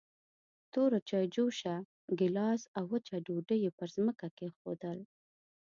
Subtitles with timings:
[0.71, 1.75] توره چايجوشه،
[2.19, 4.97] ګيلاس او وچه ډوډۍ يې پر ځمکه کېښودل.